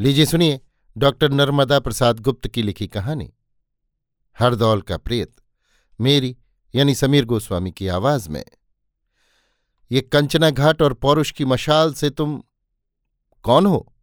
लीजिए 0.00 0.26
सुनिए 0.26 0.60
डॉक्टर 0.96 1.30
नर्मदा 1.30 1.78
प्रसाद 1.80 2.20
गुप्त 2.20 2.48
की 2.48 2.62
लिखी 2.62 2.86
कहानी। 2.86 3.32
हरदौल 4.38 4.80
का 4.80 4.96
प्रेत, 4.96 5.32
मेरी 6.00 6.36
यानी 6.74 6.94
समीर 6.94 7.24
गोस्वामी 7.24 7.72
की 7.72 7.88
आवाज़ 7.88 8.28
में। 8.30 8.44
ये 9.90 10.00
कंचना 10.00 10.50
घाट 10.50 10.82
और 10.82 10.94
पौरुष 10.94 11.30
की 11.30 11.44
मशाल 11.44 11.92
से 11.94 12.10
तुम 12.10 12.42
कौन 13.42 13.66
हो? 13.66 13.94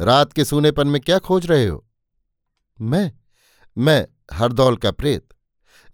रात 0.00 0.32
के 0.32 0.44
सूनेपन 0.44 0.88
में 0.88 1.00
क्या 1.00 1.18
खोज 1.18 1.46
रहे 1.46 1.66
हो? 1.66 1.88
मैं 2.80 3.12
मैं 3.78 4.06
हरदौल 4.32 4.76
का 4.76 4.90
प्रेत। 4.90 5.28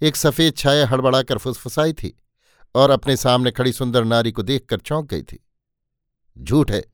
एक 0.03 0.17
सफ़ेद 0.17 0.57
छाया 0.57 0.87
हड़बड़ाकर 0.87 1.39
फुसफुसाई 1.39 1.93
थी 1.93 2.17
और 2.75 2.91
अपने 2.91 3.17
सामने 3.17 3.51
खड़ी 3.51 3.73
सुंदर 3.73 4.05
नारी 4.05 4.33
को 4.33 4.43
देखकर 4.43 4.79
चौंक 4.79 5.11
गई 5.11 5.23
थी। 5.23 5.45
झूठ 6.39 6.71
है, 6.71 6.85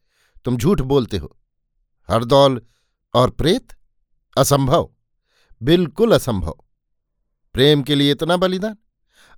तुम 0.44 0.56
झूठ 0.56 0.80
बोलते 0.80 1.16
हो। 1.16 1.37
हरदौल 2.10 2.62
और 3.14 3.30
प्रेत 3.30 3.68
असंभव, 4.36 4.90
बिल्कुल 5.62 6.12
असंभव। 6.12 6.54
प्रेम 7.54 7.82
के 7.82 7.94
लिए 7.94 8.12
इतना 8.12 8.36
बलिदान, 8.36 8.76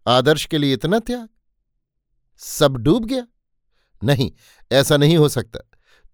आदर्श 0.06 0.44
के 0.46 0.58
लिए 0.58 0.72
इतना 0.74 0.98
त्याग, 0.98 1.28
सब 2.38 2.76
डूब 2.76 3.04
गया। 3.04 3.26
नहीं, 4.04 4.32
ऐसा 4.72 4.96
नहीं 4.96 5.16
हो 5.16 5.28
सकता। 5.28 5.58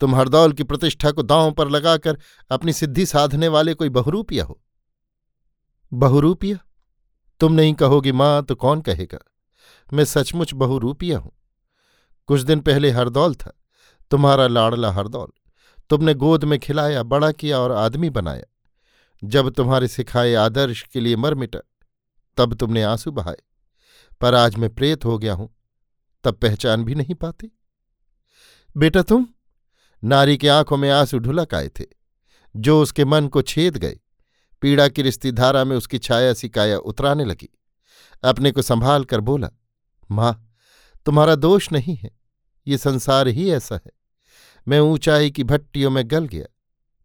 तुम 0.00 0.14
हरदौल 0.14 0.52
की 0.52 0.64
प्रतिष्ठा 0.64 1.10
को 1.10 1.22
दांव 1.22 1.52
पर 1.52 1.68
लगाकर 1.68 2.18
अपनी 2.50 2.72
सिद्धि 2.72 3.06
साधने 3.06 3.48
वाले 3.48 3.74
कोई 3.74 3.88
बहुरूपिया 3.88 4.44
हो। 4.44 4.60
बहुरूपिया? 5.92 6.58
तुम 7.40 7.52
नहीं 7.52 7.74
कहोगी, 7.74 8.12
माँ 8.12 8.44
तो 8.44 8.54
कौन 8.54 8.80
कहेगा? 8.80 9.18
मैं 9.92 10.04
सचमुच 10.04 10.54
बहुरूपिया 10.54 11.18
हूँ। 11.18 11.32
कुछ 12.26 12.40
दिन 12.40 12.60
पहले 12.60 12.90
हरदौल 12.90 13.34
था। 13.34 13.52
तुम्हारा 14.10 14.46
लाड़ला 14.46 14.92
हरदौल। 14.92 15.28
तुमने 15.90 16.14
गोद 16.14 16.44
में 16.44 16.58
खिलाया, 16.58 17.02
बड़ा 17.02 17.32
किया 17.32 17.58
और 17.58 17.72
आदमी 17.72 18.10
बनाया। 18.10 18.44
जब 19.24 19.50
तुम्हारे 19.50 19.88
सिखाए 19.88 20.34
आदर्श 20.34 20.82
के 20.82 21.00
लिए 21.00 21.16
मर 21.16 21.34
मिटा, 21.34 21.60
तब 22.36 22.54
तुमने 22.54 22.82
आँसू 22.82 23.10
बहाए। 23.10 23.36
पर 24.20 24.34
आज 24.34 24.56
मैं 24.56 24.74
प्रेत 24.74 25.04
हो 25.04 25.18
गया 25.18 25.34
हूँ, 25.34 25.54
तब 26.24 26.34
पहचान 26.34 26.84
भी 26.84 26.94
नहीं 26.94 27.14
पाती। 27.14 27.50
बेटा 28.76 29.02
तुम, 29.02 29.26
नारी 30.04 30.36
की 30.36 30.48
आँखों 30.48 30.76
में 30.76 30.90
आँसू 30.90 31.18
ढुलक 31.18 31.54
आए 31.54 31.68
थे, 31.68 31.84
जो 32.56 32.82
उसके 32.82 33.04
मन 33.04 33.28
को 33.28 33.42
छेद 33.42 33.76
गए। 33.76 34.00
पीड़ा 34.62 34.88
की 34.88 35.02
रिश्ती 35.02 35.32
धारा 35.32 35.64
में 35.64 35.76
उसकी 35.76 35.98
छाया 35.98 36.32
सी 36.34 36.48
काया 36.48 36.78
उतराने 36.78 37.24
लगी। 37.24 37.48
अपने 38.24 38.50
को 38.50 38.62
संभाल 38.62 39.04
कर 39.04 39.20
बोला, 39.20 39.50
माँ, 40.10 40.52
तुम्हारा 41.06 41.34
दोष 41.34 41.72
नहीं 41.72 41.96
है, 41.96 42.10
ये 42.66 42.78
संसार 42.78 43.28
ही 43.28 43.50
ऐसा 43.50 43.80
है। 43.86 43.95
मैं 44.66 44.80
ऊंचाई 44.80 45.30
की 45.30 45.44
भट्टियों 45.44 45.90
में 45.90 46.02
गल 46.06 46.26
गया, 46.26 46.46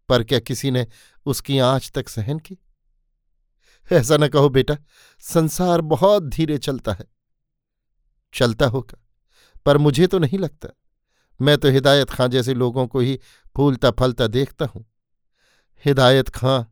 पर 0.09 0.23
क्या 0.23 0.39
किसी 0.39 0.71
ने 0.71 0.85
उसकी 1.25 1.59
आँच 1.59 1.91
तक 1.95 2.09
सहन 2.09 2.39
की? 2.39 2.57
ऐसा 3.91 4.17
न 4.17 4.27
कहो 4.27 4.49
बेटा, 4.49 4.77
संसार 5.23 5.81
बहुत 5.81 6.23
धीरे 6.23 6.57
चलता 6.57 6.93
है। 6.93 7.05
चलता 8.33 8.65
होगा, 8.65 8.99
पर 9.65 9.77
मुझे 9.77 10.07
तो 10.07 10.19
नहीं 10.19 10.39
लगता। 10.39 10.69
मैं 11.39 11.57
तो 11.57 11.69
हिदायत 11.69 12.09
खां 12.09 12.29
जैसे 12.29 12.53
लोगों 12.53 12.87
को 12.87 12.99
ही 12.99 13.19
फूलता 13.55 13.91
फलता 13.91 14.27
देखता 14.27 14.65
हूँ। 14.65 14.85
हिदायत 15.85 16.29
खां, 16.29 16.63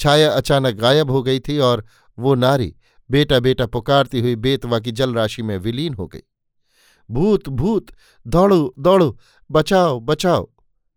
छाया 0.00 0.30
अचानक 0.32 0.74
गायब 0.74 1.10
हो 1.10 1.22
गई 1.22 1.40
थी 1.40 1.58
और 1.58 1.84
वो 2.18 2.34
नारी 2.34 2.74
बेटा 3.10 3.38
बेटा 3.40 3.66
पुकारती 3.66 4.20
हुई 4.20 4.36
बेतवा 4.36 4.78
की 4.78 4.92
जलराशि 4.92 5.42
में 5.42 5.56
विलीन 5.58 5.94
हो 5.94 6.06
गई। 6.06 6.22
भूत 7.12 7.48
भूत, 7.50 7.86
दौड़ो 8.26 8.74
दौड़ो, 8.78 9.18
बचाओ 9.50 9.98
बचाओ। 10.00 10.48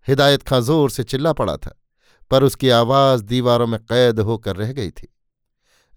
हिदायत 0.08 0.44
खां 0.44 0.61
ज़ोर 0.61 0.89
से 0.89 1.03
चिल्ला 1.03 1.33
पड़ा 1.33 1.55
था, 1.57 1.75
पर 2.31 2.44
उसकी 2.44 2.69
आवाज़ 2.72 3.23
दीवारों 3.23 3.67
में 3.67 3.80
कैद 3.81 4.19
होकर 4.19 4.55
रह 4.55 4.72
गई 4.73 4.91
थी। 4.91 5.07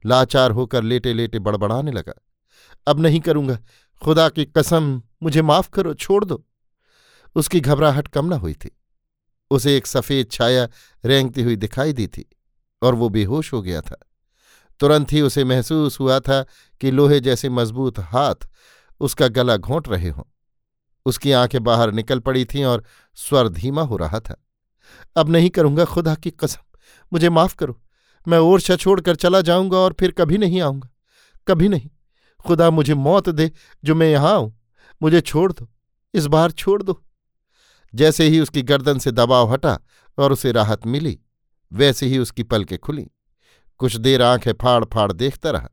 लाचार 0.04 0.50
होकर 0.50 0.82
लेटे 0.82 1.12
लेटे 1.12 1.38
बड़बड़ाने 1.38 1.92
लगा। 1.92 2.14
अब 2.86 3.00
नहीं 3.00 3.20
करूँगा। 3.20 3.58
खुदा 4.02 4.28
की 4.28 4.44
कसम, 4.46 5.02
मुझे 5.22 5.42
माफ़ 5.42 5.68
करो, 5.70 5.94
छोड़ 5.94 6.24
दो। 6.24 6.44
उसकी 7.36 7.60
घबराहट 7.60 8.08
कम 8.08 8.26
न 8.26 8.38
हुई 8.38 8.54
थी। 8.54 8.70
उसे 9.50 9.76
एक 9.76 9.86
सफ़ेद 9.86 10.30
छाया 10.30 10.68
रेंगती 11.04 11.42
हुई 11.42 11.56
दिखाई 11.56 11.92
दी 11.92 12.06
थी, 12.06 12.24
और 12.82 12.94
वो 12.94 13.08
बेहोश 13.08 13.52
हो 13.52 13.62
गया 13.62 13.80
था। 13.80 13.96
तुरंत 14.80 15.12
ही 15.12 15.20
उसे 15.20 15.44
महसूस 15.44 15.98
हुआ 16.00 16.18
था 16.20 16.42
कि 16.80 16.90
लोहे 16.90 17.20
जैसे 17.20 17.48
मज़बूत 17.48 17.98
हाथ 17.98 18.48
उसका 19.00 19.28
गला 19.28 19.56
घोंट 19.56 19.88
रहे 19.88 20.08
हों। 20.08 20.22
उसकी 21.06 21.32
आँखें 21.32 21.64
बाहर 21.64 21.92
निकल 21.92 22.18
पड़ी 22.18 22.44
थीं 22.44 22.64
और 22.64 22.84
स्वर 23.14 23.48
धीमा 23.48 23.82
हो 23.82 23.96
रहा 23.96 24.20
था। 24.20 24.44
अब 25.16 25.28
नहीं 25.28 25.50
करूँगा 25.50 25.84
खुदा 25.84 26.14
की 26.14 26.30
कसम। 26.30 26.78
मुझे 27.12 27.28
माफ़ 27.28 27.56
करो। 27.56 27.82
मैं 28.28 28.38
ओरछा 28.38 28.76
छोड़कर 28.76 29.16
चला 29.16 29.40
जाऊँगा 29.40 29.76
और 29.76 29.96
फिर 30.00 30.10
कभी 30.10 30.38
नहीं 30.38 30.60
आऊँगा। 30.60 30.90
कभी 31.48 31.68
नहीं। 31.68 31.90
खुदा 32.46 32.70
मुझे 32.70 32.94
मौत 32.94 33.28
दे 33.28 33.52
जो 33.84 33.94
मैं 33.94 34.10
यहाँ 34.10 34.34
आऊँ 34.34 34.60
मुझे 35.02 35.20
छोड़ 35.20 35.52
दो। 35.52 35.68
इस 36.14 36.26
बार 36.26 36.50
छोड़ 36.50 36.82
दो। 36.82 37.04
जैसे 37.94 38.28
ही 38.28 38.40
उसकी 38.40 38.62
गर्दन 38.62 38.98
से 38.98 39.10
दबाव 39.10 39.52
हटा 39.52 39.80
और 40.18 40.32
उसे 40.32 40.52
राहत 40.52 40.86
मिली, 40.86 41.20
वैसे 41.72 42.06
ही 42.06 42.18
उसकी 42.18 42.42
पलकें 42.42 42.78
खुली। 42.78 43.08
कुछ 43.78 43.96
देर 43.96 44.22
आँखें 44.22 44.52
फाड़ 44.52 44.84
फाड़ 44.84 45.12
देखता 45.12 45.50
रहा। 45.50 45.68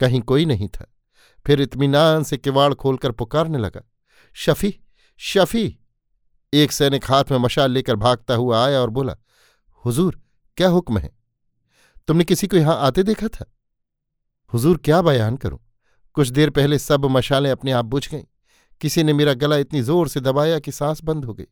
कहीं 0.00 0.20
कोई 0.20 0.44
नहीं 0.44 0.68
था। 0.68 0.95
फिर 1.46 1.60
इतमीनान 1.60 2.22
से 2.22 2.36
किवाड़ 2.36 2.74
खोलकर 2.74 3.10
पुकारने 3.10 3.58
लगा। 3.58 3.82
शफी 4.34 4.80
शफी! 5.18 5.78
एक 6.54 6.72
सैनिक 6.72 7.04
हाथ 7.04 7.24
में 7.30 7.38
मशाल 7.38 7.70
लेकर 7.70 7.96
भागता 7.96 8.34
हुआ 8.34 8.66
आया 8.66 8.80
और 8.80 8.90
बोला, 8.90 9.16
हुजूर, 9.84 10.22
क्या 10.56 10.68
हुक्म 10.68 10.98
है? 10.98 11.10
तुमने 12.08 12.24
किसी 12.24 12.46
को 12.46 12.56
यहाँ 12.56 12.76
आते 12.76 13.02
देखा 13.02 13.28
था? 13.28 13.44
हुजूर, 14.52 14.76
क्या 14.76 15.02
बयान 15.02 15.36
करूँ? 15.36 15.58
कुछ 16.14 16.28
देर 16.28 16.50
पहले 16.50 16.78
सब 16.78 17.04
मशालें 17.04 17.50
अपने 17.50 17.72
आप 17.72 17.84
बुझ 17.84 18.10
गईं। 18.10 18.24
किसी 18.80 19.02
ने 19.02 19.12
मेरा 19.12 19.34
गला 19.34 19.56
इतनी 19.56 19.82
ज़ोर 19.82 20.08
से 20.08 20.20
दबाया 20.20 20.58
कि 20.58 20.72
सांस 20.72 21.04
बंद 21.04 21.24
हो 21.24 21.34
गई। 21.34 21.46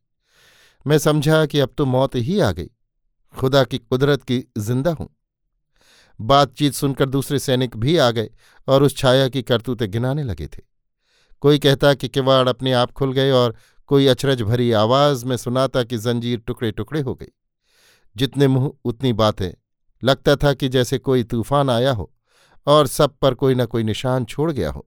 मैं 0.87 0.99
समझा 0.99 1.47
कि 1.47 1.61
अब 1.61 1.75
तो 1.79 1.87
मौत 1.87 2.15
ही 2.15 2.41
आ 2.41 2.53
गई। 2.53 2.71
खुदा 3.39 3.65
की 3.65 3.79
कुदरत 3.79 4.23
की 4.23 4.45
ज़िंदा 4.59 4.91
हूँ। 4.91 5.17
बातचीत 6.21 6.75
सुनकर 6.75 7.09
दूसरे 7.09 7.39
सैनिक 7.39 7.77
भी 7.77 7.97
आ 7.97 8.11
गए 8.11 8.31
और 8.69 8.83
उस 8.83 8.97
छाया 8.97 9.29
की 9.29 9.43
करतूतें 9.43 9.91
गिनाने 9.91 10.23
लगे 10.23 10.47
थे। 10.47 10.63
कोई 11.43 11.59
कहता 11.59 11.95
कि 11.95 12.09
किवाड़ 12.09 12.49
अपने 12.49 12.73
आप 12.73 12.93
खुल 12.93 13.13
गए 13.13 13.31
और 13.31 13.55
कोई 13.87 14.07
अचरज 14.07 14.43
भरी 14.43 14.71
आवाज़ 14.73 15.25
में 15.27 15.37
सुनाता 15.37 15.83
कि 15.83 15.99
जंजीर 15.99 16.39
टुकड़े 16.39 16.71
टुकड़े 16.73 17.01
हो 17.01 17.15
गई 17.15 17.33
जितने 18.17 18.49
मुँह, 18.49 18.73
उतनी 18.85 19.13
बातें। 19.13 19.51
लगता 20.03 20.37
था 20.37 20.53
कि 20.53 20.69
जैसे 20.69 20.99
कोई 20.99 21.25
तूफ़ान 21.25 21.71
आया 21.71 21.93
हो 21.93 22.13
और 22.67 22.87
सब 22.87 23.17
पर 23.19 23.35
कोई 23.35 23.55
न 23.55 23.67
कोई 23.67 23.83
निशान 23.83 24.25
छोड़ 24.25 24.51
गया 24.53 24.71
हो। 24.71 24.87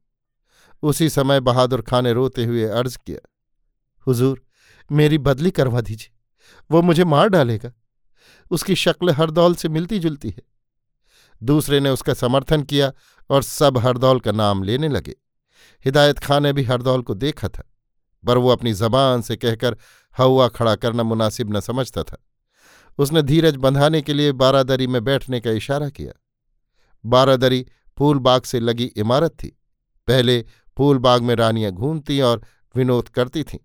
उसी 0.84 1.10
समय 1.10 1.40
बहादुर 1.40 1.82
खां 1.82 2.02
ने 2.02 2.14
रोते 2.14 2.46
हुए 2.46 2.64
अर्ज़ 2.64 2.98
किया, 2.98 3.20
हुजूर, 4.08 4.42
मेरी 4.92 5.18
बदली 5.18 5.52
करवा 5.52 5.82
दीजिए। 5.82 6.14
वो 6.72 6.82
मुझे 6.82 7.04
मार 7.04 7.30
डालेगा। 7.30 7.72
उसकी 8.52 8.76
शक्ल 8.76 9.10
हर 9.10 9.32
दौल 9.32 9.56
से 9.56 9.70
मिलती 9.70 10.00
जुलती 10.00 10.30
है। 10.30 10.44
दूसरे 11.42 11.80
ने 11.80 11.90
उसका 11.90 12.14
समर्थन 12.14 12.62
किया 12.64 12.92
और 13.30 13.44
सब 13.44 13.78
हरदौल 13.78 14.20
का 14.20 14.32
नाम 14.32 14.64
लेने 14.64 14.90
लगे। 14.90 15.16
हिदायत 15.86 16.20
खां 16.20 16.40
ने 16.42 16.54
भी 16.54 16.64
हरदौल 16.64 17.02
को 17.02 17.14
देखा 17.16 17.48
था, 17.48 17.64
पर 18.24 18.38
वो 18.38 18.50
अपनी 18.50 18.74
जबान 18.74 19.22
से 19.22 19.36
कहकर 19.36 19.78
हवा 20.18 20.48
खड़ा 20.48 20.76
करना 20.76 21.04
मुनासिब 21.04 21.56
न 21.56 21.60
समझता 21.60 22.04
था। 22.04 22.18
उसने 23.00 23.22
धीरज 23.22 23.56
बंधाने 23.56 24.02
के 24.02 24.14
लिए 24.14 24.32
बारादरी 24.34 24.88
में 24.88 25.04
बैठने 25.04 25.40
का 25.40 25.52
इशारा 25.52 25.90
किया। 25.90 26.14
बारादरी 27.04 27.66
फूलबाग 27.98 28.42
से 28.42 28.60
लगी 28.60 28.86
इमारत 28.98 29.32
थी। 29.34 29.48
पहले 30.08 30.42
फूलबाग 30.78 31.22
में 31.22 31.36
रानियाँ 31.36 31.72
घूमती 31.72 32.20
और 32.22 32.42
विनोद 32.76 33.10
करती 33.10 33.44
थीं, 33.44 33.60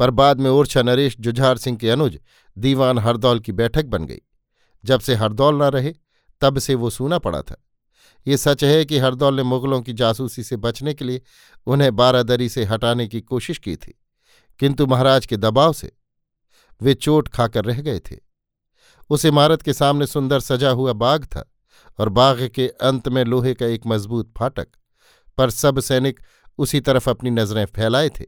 पर 0.00 0.10
बाद 0.10 0.40
में 0.40 0.50
ओरछा 0.50 0.82
नरेश 0.82 1.16
जुझार 1.20 1.58
सिंह 1.58 1.76
के 1.76 1.90
अनुज 1.90 2.18
दीवान 2.56 2.98
हरदौल 2.98 3.40
की 3.40 3.52
बैठक 3.52 3.84
बन 3.86 4.06
गई। 4.06 4.20
जब 4.84 5.00
से 5.00 5.14
हरदौल 5.14 5.56
न 5.56 5.70
रहे 5.70 5.92
तब 6.42 6.58
से 6.58 6.74
वो 6.74 6.90
सूना 6.90 7.18
पड़ा 7.18 7.42
था। 7.42 7.56
ये 8.26 8.36
सच 8.36 8.64
है 8.64 8.84
कि 8.84 8.98
हरदौल 8.98 9.36
ने 9.36 9.42
मुगलों 9.42 9.80
की 9.82 9.92
जासूसी 9.92 10.42
से 10.42 10.56
बचने 10.56 10.94
के 10.94 11.04
लिए 11.04 11.22
उन्हें 11.66 11.94
बारादरी 11.96 12.48
से 12.48 12.64
हटाने 12.64 13.06
की 13.08 13.20
कोशिश 13.20 13.58
की 13.58 13.76
थी, 13.76 13.94
किंतु 14.60 14.86
महाराज 14.86 15.26
के 15.26 15.36
दबाव 15.36 15.72
से 15.72 15.92
वे 16.80 16.94
चोट 16.94 17.28
खाकर 17.28 17.64
रह 17.64 17.80
गए 17.80 17.98
थे। 18.00 18.16
उस 19.10 19.24
इमारत 19.24 19.62
के 19.62 19.72
सामने 19.72 20.06
सुंदर 20.06 20.40
सजा 20.40 20.70
हुआ 20.70 20.92
बाग 20.94 21.24
था 21.26 21.44
और 21.98 22.08
बाग 22.10 22.46
के 22.54 22.68
अंत 22.68 23.08
में 23.08 23.24
लोहे 23.24 23.54
का 23.54 23.66
एक 23.66 23.86
मज़बूत 23.86 24.32
फाटक, 24.38 24.66
पर 25.38 25.50
सब 25.50 25.80
सैनिक 25.80 26.20
उसी 26.58 26.80
तरफ़ 26.80 27.08
अपनी 27.10 27.30
नज़रें 27.30 27.64
फैलाए 27.66 28.08
थे। 28.10 28.24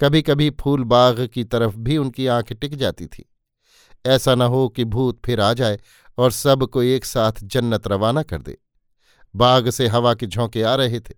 कभी 0.00 0.22
कभी 0.22 0.50
फूल 0.60 0.84
बाग 0.84 1.26
की 1.26 1.44
तरफ़ 1.44 1.76
भी 1.76 1.96
उनकी 1.96 2.26
आँखें 2.28 2.56
टिक 2.58 2.74
जाती 2.76 3.06
थी। 3.06 3.24
ऐसा 4.04 4.34
न 4.34 4.42
हो 4.42 4.68
कि 4.68 4.84
भूत 4.86 5.20
फिर 5.24 5.40
आ 5.40 5.52
जाए 5.52 5.78
और 6.18 6.30
सबको 6.32 6.82
एक 6.84 7.04
साथ 7.04 7.32
जन्नत 7.44 7.86
रवाना 7.88 8.22
कर 8.24 8.42
दे। 8.42 8.56
बाग 9.34 9.68
से 9.70 9.86
हवा 9.88 10.14
के 10.14 10.26
झोंके 10.26 10.62
आ 10.62 10.74
रहे 10.74 11.00
थे, 11.00 11.14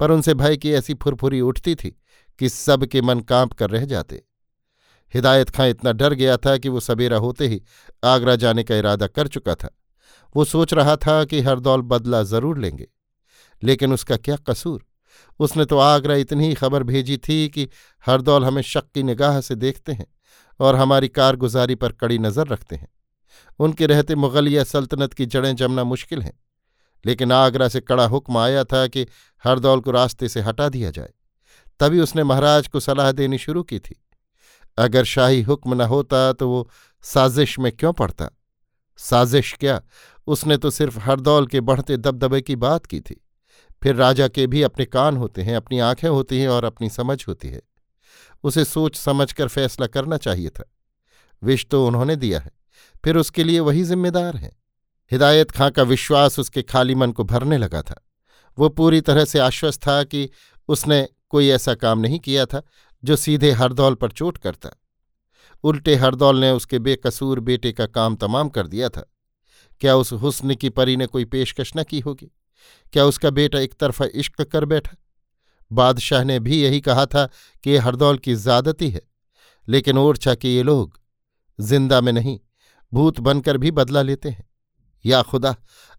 पर 0.00 0.10
उनसे 0.10 0.34
भय 0.34 0.56
की 0.56 0.72
ऐसी 0.72 0.94
फुरफुरी 0.94 1.40
उठती 1.42 1.74
थी 1.74 1.96
कि 2.40 2.48
सबके 2.48 3.00
मन 3.02 3.20
काँप 3.22 3.52
कर 3.52 3.70
रह 3.70 3.84
जाते। 3.86 4.22
हिदायत 5.14 5.50
खां 5.50 5.68
इतना 5.68 5.92
डर 5.92 6.14
गया 6.14 6.36
था 6.36 6.56
कि 6.56 6.68
वो 6.68 6.80
सवेरा 6.80 7.16
होते 7.18 7.48
ही 7.48 7.60
आगरा 8.04 8.36
जाने 8.36 8.62
का 8.62 8.76
इरादा 8.76 9.06
कर 9.08 9.28
चुका 9.28 9.54
था। 9.54 9.68
वो 10.34 10.44
सोच 10.44 10.72
रहा 10.74 10.96
था 10.96 11.24
कि 11.24 11.40
हरदौल 11.40 11.82
बदला 11.82 12.22
ज़रूर 12.24 12.58
लेंगे, 12.58 12.86
लेकिन 13.62 13.92
उसका 13.92 14.16
क्या 14.18 14.36
कसूर? 14.48 14.84
उसने 15.40 15.64
तो 15.64 15.78
आगरा 15.78 16.14
इतनी 16.16 16.48
ही 16.48 16.54
खबर 16.54 16.82
भेजी 16.82 17.16
थी 17.18 17.48
कि 17.48 17.68
हरदौल 18.04 18.44
हमें 18.44 18.62
शक 18.62 18.84
की 18.94 19.02
निगाह 19.02 19.40
से 19.40 19.54
देखते 19.56 19.92
हैं 19.92 20.06
और 20.60 20.76
हमारी 20.76 21.08
कारगुजारी 21.10 21.74
पर 21.74 21.92
कड़ी 21.92 22.18
नज़र 22.18 22.46
रखते 22.46 22.76
हैं। 22.76 22.88
उनके 23.58 23.86
रहते 23.86 24.14
मुगलिया 24.14 24.64
सल्तनत 24.64 25.12
की 25.12 25.26
जड़ें 25.26 25.56
जमना 25.56 25.84
मुश्किल 25.84 26.22
हैं। 26.22 26.40
लेकिन 27.06 27.32
आगरा 27.32 27.68
से 27.68 27.80
कड़ा 27.80 28.06
हुक्म 28.06 28.38
आया 28.38 28.64
था 28.64 28.86
कि 28.86 29.06
हरदौल 29.44 29.80
को 29.80 29.90
रास्ते 29.90 30.28
से 30.28 30.40
हटा 30.40 30.68
दिया 30.68 30.90
जाए। 30.90 31.10
तभी 31.80 32.00
उसने 32.00 32.24
महाराज 32.24 32.68
को 32.68 32.80
सलाह 32.80 33.12
देनी 33.12 33.38
शुरू 33.38 33.62
की 33.62 33.78
थी। 33.78 34.02
अगर 34.78 35.04
शाही 35.04 35.42
हुक्म 35.42 35.74
न 35.74 35.80
होता 35.80 36.32
तो 36.32 36.48
वो 36.48 36.70
साजिश 37.02 37.58
में 37.58 37.72
क्यों 37.72 37.92
पड़ता? 37.92 38.30
साजिश 38.96 39.56
क्या? 39.60 39.82
उसने 40.26 40.56
तो 40.56 40.70
सिर्फ़ 40.70 40.98
हरदौल 40.98 41.46
के 41.46 41.60
बढ़ते 41.60 41.96
दबदबे 41.96 42.42
की 42.42 42.56
बात 42.56 42.86
की 42.86 43.00
थी। 43.00 43.24
फिर 43.82 43.94
राजा 43.94 44.28
के 44.28 44.46
भी 44.46 44.62
अपने 44.62 44.84
कान 44.84 45.16
होते 45.16 45.42
हैं, 45.42 45.56
अपनी 45.56 45.78
आँखें 45.78 46.08
होती 46.08 46.40
हैं 46.40 46.48
और 46.48 46.64
अपनी 46.64 46.88
समझ 46.88 47.24
होती 47.28 47.48
है। 47.48 47.62
उसे 48.44 48.64
सोच 48.64 48.96
समझकर 48.96 49.48
फैसला 49.48 49.86
करना 49.86 50.16
चाहिए 50.16 50.48
था। 50.48 50.64
विष 51.42 51.66
तो 51.66 51.86
उन्होंने 51.86 52.16
दिया 52.16 52.40
है। 52.40 52.50
फिर 53.04 53.16
उसके 53.16 53.44
लिए 53.44 53.60
वही 53.60 53.84
जिम्मेदार 53.84 54.36
हैं। 54.36 54.56
हिदायत 55.10 55.50
खां 55.50 55.70
का 55.70 55.82
विश्वास 55.82 56.38
उसके 56.38 56.62
खाली 56.62 56.94
मन 56.94 57.12
को 57.12 57.24
भरने 57.24 57.58
लगा 57.58 57.82
था। 57.82 58.00
वो 58.58 58.68
पूरी 58.68 59.00
तरह 59.00 59.24
से 59.24 59.38
आश्वस्त 59.38 59.80
था 59.86 60.02
कि 60.04 60.28
उसने 60.68 61.06
कोई 61.28 61.48
ऐसा 61.48 61.74
काम 61.74 61.98
नहीं 61.98 62.18
किया 62.18 62.46
था, 62.46 62.62
जो 63.02 63.16
सीधे 63.16 63.50
हरदौल 63.50 63.94
पर 63.94 64.10
चोट 64.10 64.38
करता। 64.38 64.70
उल्टे 65.64 65.94
हरदौल 65.94 66.40
ने 66.40 66.50
उसके 66.50 66.78
बेकसूर 66.78 67.40
बेटे 67.40 67.72
का 67.72 67.86
काम 67.86 68.16
तमाम 68.16 68.48
कर 68.48 68.66
दिया 68.66 68.88
था। 68.88 69.04
क्या 69.80 69.94
उस 69.96 70.12
हुस्न 70.12 70.54
की 70.54 70.68
परी 70.70 70.96
ने 70.96 71.06
कोई 71.06 71.24
पेशकश 71.24 71.72
न 71.76 71.82
की 71.82 72.00
होगी? 72.00 72.30
क्या 72.92 73.04
उसका 73.04 73.30
बेटा 73.30 73.58
एक 73.58 73.74
तरफा 73.74 74.04
इश्क 74.14 74.42
कर 74.42 74.64
बैठा? 74.64 74.96
बादशाह 75.70 76.24
ने 76.24 76.38
भी 76.40 76.62
यही 76.62 76.80
कहा 76.80 77.06
था 77.06 77.26
कि 77.64 77.70
ये 77.70 77.78
हरदौल 77.78 78.18
की 78.18 78.34
ज्यादती 78.36 78.90
है, 78.90 79.02
लेकिन 79.68 79.98
ओरछा 79.98 80.34
के 80.34 80.54
ये 80.54 80.62
लोग 80.62 80.98
ज़िंदा 81.58 82.00
में 82.00 82.12
नहीं। 82.12 82.38
भूत 82.94 83.20
बनकर 83.20 83.56
भी 83.56 83.70
बदला 83.70 84.02
लेते 84.02 84.30
हैं। 84.30 84.50
या 85.06 85.22
खुदा, 85.22 85.56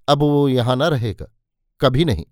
अब 0.08 0.20
वो 0.20 0.48
यहाँ 0.48 0.76
न 0.76 0.84
रहेगा, 0.84 1.26
कभी 1.82 2.06
नहीं। 2.06 2.26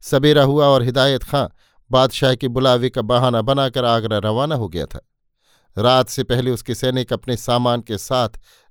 सवेरा 0.00 0.42
हुआ 0.42 0.66
और 0.66 0.82
हिदायत 0.82 1.22
खां, 1.22 1.46
बादशाह 1.90 2.34
के 2.34 2.48
बुलावे 2.48 2.90
का 2.90 3.02
बहाना 3.02 3.42
बनाकर 3.42 3.84
आगरा 3.84 4.18
रवाना 4.18 4.54
हो 4.54 4.68
गया 4.68 4.86
था। 4.86 5.00
रात 5.78 6.08
से 6.08 6.24
पहले 6.24 6.50
उसके 6.50 6.74
सैनिक 6.74 7.12
अपने 7.12 7.36
सामान 7.36 7.80
के 7.80 7.98
साथ 7.98 8.28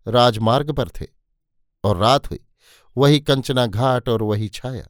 राजमार्ग 0.08 0.72
पर 0.72 0.90
थे 0.90 1.08
और 1.84 1.98
रात 1.98 2.30
हुई, 2.30 2.40
वही 2.98 3.20
कंचना 3.20 3.66
घाट 3.66 4.10
और 4.10 4.24
वही 4.24 4.48
छाया। 4.48 4.88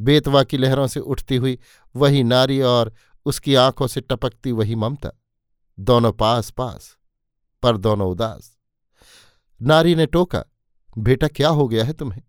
बेतवा 0.00 0.42
की 0.42 0.56
लहरों 0.56 0.86
से 0.86 1.00
उठती 1.00 1.36
हुई 1.36 1.58
वही 1.96 2.22
नारी 2.22 2.60
और 2.60 2.92
उसकी 3.26 3.54
आँखों 3.54 3.86
से 3.86 4.00
टपकती 4.00 4.52
वही 4.52 4.74
ममता, 4.74 5.10
दोनों 5.80 6.12
पास 6.12 6.50
पास 6.50 6.96
पर 7.62 7.76
दोनों 7.76 8.10
उदास। 8.10 8.58
नारी 9.62 9.94
ने 9.94 10.06
टोका, 10.06 10.44
बेटा, 10.98 11.28
क्या 11.28 11.48
हो 11.48 11.68
गया 11.68 11.84
है 11.84 11.92
तुम्हें? 11.92 12.22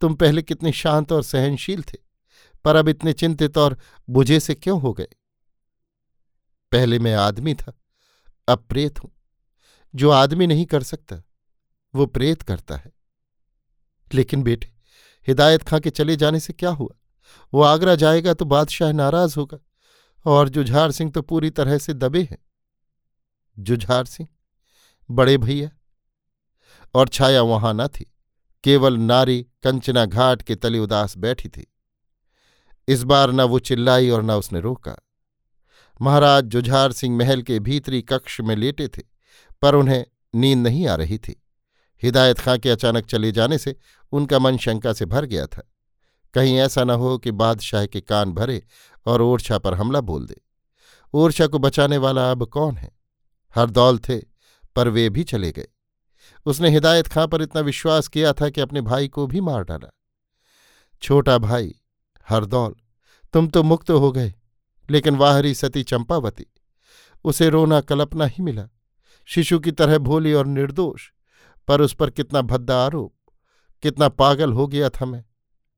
तुम 0.00 0.14
पहले 0.14 0.42
कितने 0.42 0.72
शांत 0.72 1.12
और 1.12 1.22
सहनशील 1.22 1.82
थे, 1.82 1.98
पर 2.64 2.76
अब 2.76 2.88
इतने 2.88 3.12
चिंतित 3.12 3.58
और 3.58 3.78
बुझे 4.10 4.40
से 4.40 4.54
क्यों 4.54 4.80
हो 4.80 4.92
गए? 4.92 5.08
पहले 6.72 6.98
मैं 6.98 7.14
आदमी 7.14 7.54
था, 7.54 7.72
अब 8.48 8.66
प्रेत 8.68 9.02
हूँ। 9.04 9.10
जो 9.94 10.10
आदमी 10.10 10.46
नहीं 10.46 10.66
कर 10.66 10.82
सकता, 10.82 11.22
वो 11.94 12.06
प्रेत 12.06 12.42
करता 12.42 12.76
है। 12.76 12.92
लेकिन 14.14 14.42
बेटे, 14.42 14.72
हिदायत 15.28 15.62
खां 15.62 15.80
के 15.80 15.90
चले 15.90 16.16
जाने 16.16 16.40
से 16.40 16.52
क्या 16.52 16.70
हुआ? 16.70 16.94
वो 17.54 17.62
आगरा 17.62 17.94
जाएगा 17.94 18.34
तो 18.34 18.44
बादशाह 18.44 18.92
नाराज़ 18.92 19.38
होगा, 19.38 19.58
और 20.26 20.48
जुझार 20.48 20.90
सिंह 20.90 21.10
तो 21.10 21.22
पूरी 21.22 21.50
तरह 21.50 21.78
से 21.78 21.94
दबे 21.94 22.22
हैं। 22.22 22.38
जुझार 23.58 24.04
सिंह 24.04 24.28
बड़े 25.10 25.38
भैया 25.38 25.70
और 26.94 27.08
छाया 27.08 27.42
वहाँ 27.42 27.74
न 27.74 27.86
थी। 27.86 28.12
केवल 28.64 28.96
नारी 28.96 29.46
कंचना 29.62 30.04
घाट 30.04 30.42
के 30.42 30.54
तले 30.54 30.78
उदास 30.78 31.16
बैठी 31.18 31.48
थी। 31.48 31.66
इस 32.88 33.02
बार 33.02 33.32
न 33.32 33.40
वो 33.40 33.58
चिल्लाई 33.58 34.10
और 34.10 34.22
न 34.22 34.30
उसने 34.30 34.60
रोका। 34.60 34.96
महाराज 36.00 36.44
जुझार 36.44 36.92
सिंह 36.92 37.16
महल 37.18 37.42
के 37.42 37.58
भीतरी 37.58 38.02
कक्ष 38.02 38.40
में 38.40 38.56
लेटे 38.56 38.88
थे, 38.88 39.02
पर 39.62 39.74
उन्हें 39.74 40.04
नींद 40.34 40.58
नहीं 40.58 40.86
आ 40.86 40.94
रही 40.94 41.18
थी। 41.18 41.42
हिदायत 42.02 42.38
खां 42.38 42.58
के 42.58 42.70
अचानक 42.70 43.06
चले 43.06 43.32
जाने 43.32 43.58
से 43.58 43.76
उनका 44.12 44.38
मन 44.38 44.56
शंका 44.56 44.92
से 44.92 45.06
भर 45.06 45.24
गया 45.24 45.46
था। 45.46 45.62
कहीं 46.34 46.58
ऐसा 46.58 46.84
न 46.84 46.90
हो 46.90 47.18
कि 47.18 47.30
बादशाह 47.30 47.86
के 47.86 48.00
कान 48.00 48.32
भरे 48.32 48.62
और 49.06 49.22
ओरछा 49.22 49.58
पर 49.58 49.74
हमला 49.74 50.00
बोल 50.00 50.26
दे। 50.26 50.40
ओरछा 51.14 51.46
को 51.46 51.58
बचाने 51.58 51.96
वाला 51.96 52.30
अब 52.30 52.44
कौन 52.44 52.76
है? 52.76 52.90
हरदौल 53.56 53.98
थे, 53.98 54.18
पर 54.76 54.88
वे 54.88 55.10
भी 55.10 55.24
चले 55.24 55.52
गए। 55.52 55.68
उसने 56.46 56.70
हिदायत 56.70 57.06
खां 57.06 57.26
पर 57.28 57.42
इतना 57.42 57.60
विश्वास 57.60 58.08
किया 58.08 58.32
था 58.32 58.48
कि 58.48 58.60
अपने 58.60 58.80
भाई 58.80 59.08
को 59.08 59.26
भी 59.26 59.40
मार 59.40 59.64
डाला। 59.64 59.92
छोटा 61.02 61.38
भाई, 61.38 61.74
हरदौल, 62.28 62.74
तुम 63.32 63.48
तो 63.48 63.62
मुक्त 63.62 63.90
हो 63.90 64.12
गए, 64.12 64.34
लेकिन 64.90 65.16
वाहरी 65.16 65.54
सती 65.54 65.82
चंपावती, 65.82 66.46
उसे 67.24 67.48
रोना 67.48 67.80
कल्पना 67.80 68.24
ही 68.24 68.42
मिला। 68.42 68.68
शिशु 69.24 69.58
की 69.58 69.72
तरह 69.72 69.98
भोली 69.98 70.32
और 70.32 70.46
निर्दोष, 70.46 71.10
पर 71.68 71.80
उस 71.80 71.94
पर 71.94 72.10
कितना 72.10 72.40
भद्दा 72.40 72.84
आरोप, 72.84 73.32
कितना 73.82 74.08
पागल 74.08 74.52
हो 74.52 74.66
गया 74.66 74.88
था 74.88 75.06
मैं। 75.06 75.24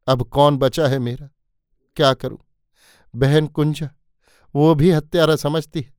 अब 0.08 0.22
कौन 0.22 0.56
बचा 0.56 0.86
है 0.88 0.98
मेरा? 0.98 1.28
क्या 1.96 2.14
करूँ? 2.14 2.38
बहन 3.14 3.46
कुंजा, 3.46 3.88
वो 4.54 4.74
भी 4.74 4.90
हत्यारा 4.90 5.36
समझती 5.36 5.80
है। 5.80 5.94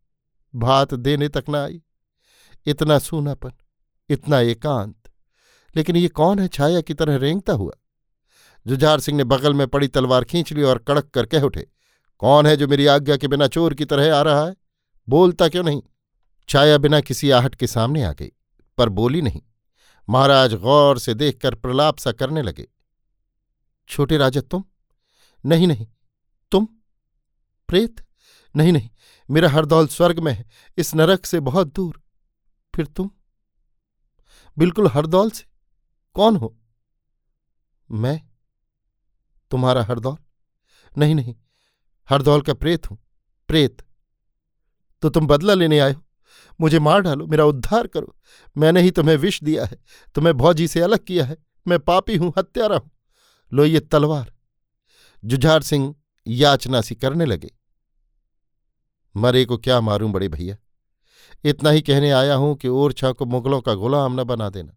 भात 0.55 0.93
देने 0.93 1.29
तक 1.29 1.45
न 1.49 1.55
आई। 1.55 1.81
इतना 2.65 2.99
सूनापन। 2.99 3.51
इतना 4.09 4.39
एकांत। 4.39 4.95
लेकिन 5.75 5.95
ये 5.95 6.07
कौन 6.07 6.39
है 6.39 6.47
छाया 6.47 6.81
की 6.81 6.93
तरह 6.93 7.17
रेंगता 7.17 7.53
हुआ? 7.53 7.71
जुझार 8.65 8.99
सिंह 8.99 9.17
ने 9.17 9.23
बगल 9.23 9.53
में 9.53 9.67
पड़ी 9.67 9.87
तलवार 9.87 10.23
खींच 10.23 10.51
ली 10.53 10.63
और 10.63 10.77
कड़क 10.77 11.09
कर 11.09 11.25
कह 11.25 11.41
उठे, 11.41 11.67
कौन 12.21 12.45
है 12.45 12.55
जो 12.57 12.67
मेरी 12.67 12.85
आज्ञा 12.85 13.17
के 13.17 13.27
बिना 13.27 13.47
चोर 13.47 13.73
की 13.73 13.85
तरह 13.85 14.15
आ 14.15 14.21
रहा 14.21 14.45
है? 14.45 14.55
बोलता 15.07 15.47
क्यों 15.47 15.63
नहीं? 15.63 15.81
छाया 16.49 16.77
बिना 16.77 16.99
किसी 17.01 17.29
आहट 17.29 17.55
के 17.55 17.67
सामने 17.67 18.03
आ 18.03 18.11
गई, 18.11 18.31
पर 18.77 18.89
बोली 18.89 19.21
नहीं। 19.21 19.41
महाराज 20.07 20.53
गौर 20.53 20.99
से 20.99 21.13
देखकर 21.13 21.55
प्रलाप 21.55 21.97
सा 21.97 22.11
करने 22.11 22.41
लगे, 22.41 22.67
छोटे 23.89 24.17
राजा, 24.17 24.41
तुम? 24.41 24.63
नहीं 25.43 25.67
नहीं। 25.67 25.87
तुम? 26.51 26.67
प्रेत? 27.69 28.03
नहीं 28.55 28.71
नहीं। 28.73 28.89
मेरा 29.29 29.49
हरदौल 29.49 29.87
स्वर्ग 29.87 30.19
में 30.19 30.31
है, 30.33 30.45
इस 30.77 30.95
नरक 30.95 31.25
से 31.25 31.39
बहुत 31.39 31.73
दूर। 31.75 32.01
फिर 32.73 32.85
तुम? 32.85 33.09
बिल्कुल 34.57 34.87
हरदौल 34.87 35.29
से। 35.31 35.45
कौन 36.15 36.35
हो? 36.35 36.55
मैं? 37.89 38.19
तुम्हारा 39.51 39.83
हरदौल? 39.83 40.17
नहीं 40.97 41.15
नहीं, 41.15 41.35
हरदौल 42.09 42.41
का 42.41 42.53
प्रेत 42.53 42.89
हूँ, 42.91 42.97
प्रेत। 43.49 43.81
तो 45.03 45.09
तुम 45.09 45.27
बदला 45.27 45.53
लेने 45.53 45.79
आए 45.79 45.93
हो? 45.93 46.03
मुझे 46.59 46.79
मार 46.79 47.01
डालो, 47.01 47.27
मेरा 47.27 47.45
उद्धार 47.45 47.87
करो। 47.87 48.15
मैंने 48.55 48.81
ही 48.81 48.91
तुम्हें 48.91 49.15
विष 49.17 49.43
दिया 49.43 49.65
है, 49.65 49.77
तुम्हें 50.15 50.37
भौजी 50.37 50.67
से 50.67 50.81
अलग 50.81 51.03
किया 51.05 51.25
है। 51.25 51.37
मैं 51.67 51.79
पापी 51.79 52.15
हूँ, 52.15 52.33
हत्यारा 52.37 52.77
हूँ। 52.77 52.91
लो 53.51 53.65
ये 53.65 53.79
तलवार। 53.79 54.33
जुझार 55.23 55.61
सिंह 55.61 55.95
याचना 56.27 56.81
सी 56.81 56.95
करने 56.95 57.25
लगे। 57.25 57.51
मरे 59.15 59.45
को 59.45 59.57
क्या 59.57 59.79
मारूं 59.81 60.11
बड़े 60.11 60.27
भैया? 60.27 60.55
इतना 61.43 61.69
ही 61.69 61.81
कहने 61.81 62.11
आया 62.11 62.35
हूँ 62.35 62.55
कि 62.55 62.67
ओरछा 62.67 63.11
को 63.11 63.25
मुगलों 63.25 63.61
का 63.61 63.73
गुलाम 63.73 64.19
न 64.19 64.23
बना 64.23 64.49
देना, 64.49 64.75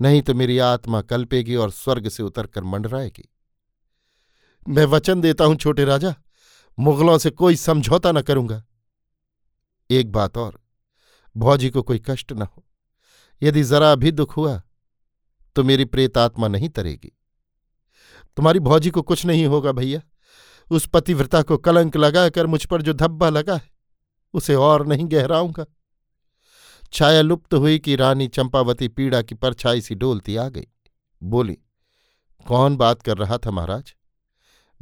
नहीं 0.00 0.22
तो 0.22 0.34
मेरी 0.34 0.58
आत्मा 0.60 1.00
कल्पेगी 1.02 1.56
और 1.56 1.70
स्वर्ग 1.70 2.08
से 2.08 2.22
उतरकर 2.22 2.64
मंडराएगी। 2.64 3.28
मैं 4.66 4.84
वचन 4.86 5.20
देता 5.20 5.44
हूँ, 5.44 5.56
छोटे 5.56 5.84
राजा, 5.84 6.14
मुगलों 6.78 7.16
से 7.18 7.30
कोई 7.30 7.56
समझौता 7.56 8.12
न 8.12 8.22
करूँगा। 8.22 8.62
एक 9.90 10.12
बात 10.12 10.36
और, 10.38 10.60
भौजी 11.36 11.70
को 11.70 11.82
कोई 11.82 12.02
कष्ट 12.06 12.32
न 12.32 12.42
हो। 12.42 12.64
यदि 13.42 13.62
जरा 13.64 13.94
भी 13.94 14.10
दुख 14.12 14.36
हुआ 14.36 14.60
तो 15.56 15.62
मेरी 15.64 15.84
प्रेतात्मा 15.84 16.48
नहीं 16.48 16.68
तरेगी। 16.68 17.12
तुम्हारी 18.36 18.58
भौजी 18.60 18.90
को 18.90 19.02
कुछ 19.02 19.24
नहीं 19.26 19.46
होगा 19.46 19.72
भैया। 19.72 20.00
उस 20.70 20.86
पतिव्रता 20.86 21.42
को 21.42 21.56
कलंक 21.58 21.96
लगाकर 21.96 22.46
मुझ 22.46 22.64
पर 22.64 22.82
जो 22.82 22.92
धब्बा 22.94 23.28
लगा 23.28 23.54
है 23.54 23.70
उसे 24.34 24.54
और 24.54 24.86
नहीं 24.86 25.10
गहराऊँगा। 25.12 25.64
छाया 26.92 27.20
लुप्त 27.20 27.54
हुई 27.54 27.78
कि 27.78 27.96
रानी 27.96 28.28
चंपावती 28.28 28.88
पीड़ा 28.88 29.22
की 29.22 29.34
परछाई 29.34 29.80
सी 29.80 29.94
डोलती 29.94 30.36
आ 30.36 30.48
गई। 30.48 30.66
बोली, 31.22 31.58
कौन 32.46 32.76
बात 32.76 33.02
कर 33.02 33.18
रहा 33.18 33.38
था 33.38 33.50
महाराज? 33.50 33.94